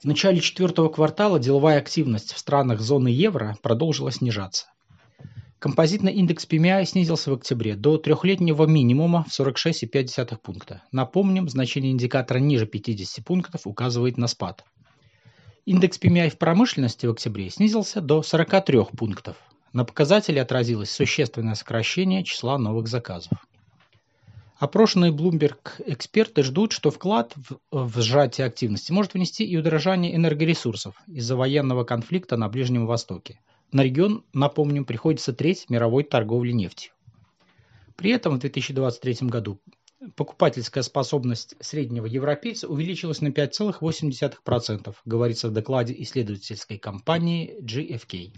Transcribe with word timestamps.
В 0.00 0.04
начале 0.04 0.40
четвертого 0.40 0.88
квартала 0.90 1.40
деловая 1.40 1.78
активность 1.78 2.32
в 2.32 2.38
странах 2.38 2.80
зоны 2.80 3.08
евро 3.08 3.56
продолжила 3.62 4.12
снижаться. 4.12 4.66
Композитный 5.58 6.12
индекс 6.12 6.46
PMI 6.46 6.84
снизился 6.84 7.32
в 7.32 7.34
октябре 7.34 7.74
до 7.74 7.98
трехлетнего 7.98 8.64
минимума 8.64 9.24
в 9.28 9.40
46,5 9.40 10.36
пункта. 10.36 10.82
Напомним, 10.92 11.48
значение 11.48 11.90
индикатора 11.90 12.38
ниже 12.38 12.64
50 12.64 13.24
пунктов 13.24 13.66
указывает 13.66 14.18
на 14.18 14.28
спад. 14.28 14.62
Индекс 15.66 15.98
PMI 15.98 16.30
в 16.30 16.38
промышленности 16.38 17.06
в 17.06 17.10
октябре 17.10 17.50
снизился 17.50 18.00
до 18.00 18.22
43 18.22 18.84
пунктов. 18.96 19.36
На 19.72 19.84
показателе 19.84 20.40
отразилось 20.40 20.92
существенное 20.92 21.56
сокращение 21.56 22.22
числа 22.22 22.56
новых 22.56 22.86
заказов. 22.86 23.32
Опрошенные 24.58 25.12
Bloomberg 25.12 25.80
эксперты 25.86 26.42
ждут, 26.42 26.72
что 26.72 26.90
вклад 26.90 27.32
в, 27.36 27.58
в 27.70 28.00
сжатие 28.02 28.44
активности 28.44 28.90
может 28.90 29.14
внести 29.14 29.44
и 29.44 29.56
удорожание 29.56 30.16
энергоресурсов 30.16 30.96
из-за 31.06 31.36
военного 31.36 31.84
конфликта 31.84 32.36
на 32.36 32.48
Ближнем 32.48 32.86
Востоке. 32.86 33.40
На 33.70 33.84
регион, 33.84 34.24
напомним, 34.32 34.84
приходится 34.84 35.32
треть 35.32 35.70
мировой 35.70 36.02
торговли 36.02 36.50
нефтью. 36.50 36.92
При 37.94 38.10
этом 38.10 38.36
в 38.36 38.40
2023 38.40 39.28
году 39.28 39.60
покупательская 40.16 40.82
способность 40.82 41.54
среднего 41.60 42.06
европейца 42.06 42.66
увеличилась 42.66 43.20
на 43.20 43.28
5,8%, 43.28 44.94
говорится 45.04 45.48
в 45.48 45.52
докладе 45.52 45.94
исследовательской 45.98 46.78
компании 46.78 47.56
GFK. 47.62 48.32